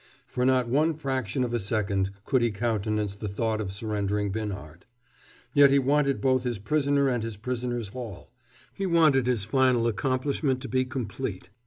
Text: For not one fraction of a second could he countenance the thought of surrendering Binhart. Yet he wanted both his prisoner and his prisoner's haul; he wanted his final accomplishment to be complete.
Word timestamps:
For 0.25 0.47
not 0.47 0.67
one 0.67 0.95
fraction 0.95 1.43
of 1.43 1.53
a 1.53 1.59
second 1.59 2.09
could 2.25 2.41
he 2.41 2.49
countenance 2.49 3.13
the 3.13 3.27
thought 3.27 3.61
of 3.61 3.71
surrendering 3.71 4.31
Binhart. 4.31 4.85
Yet 5.53 5.69
he 5.69 5.77
wanted 5.77 6.21
both 6.21 6.41
his 6.41 6.57
prisoner 6.57 7.07
and 7.07 7.21
his 7.21 7.37
prisoner's 7.37 7.89
haul; 7.89 8.31
he 8.73 8.87
wanted 8.87 9.27
his 9.27 9.45
final 9.45 9.85
accomplishment 9.85 10.59
to 10.63 10.67
be 10.67 10.85
complete. 10.85 11.51